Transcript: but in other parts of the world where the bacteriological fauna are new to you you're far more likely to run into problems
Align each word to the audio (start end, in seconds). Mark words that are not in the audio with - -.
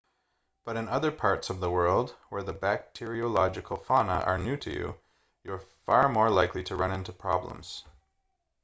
but 0.65 0.75
in 0.75 0.87
other 0.89 1.11
parts 1.11 1.47
of 1.51 1.59
the 1.59 1.69
world 1.69 2.15
where 2.29 2.41
the 2.41 2.51
bacteriological 2.53 3.77
fauna 3.77 4.21
are 4.25 4.39
new 4.39 4.57
to 4.57 4.71
you 4.71 4.95
you're 5.43 5.61
far 5.85 6.09
more 6.09 6.31
likely 6.31 6.63
to 6.63 6.75
run 6.75 6.91
into 6.91 7.13
problems 7.13 7.83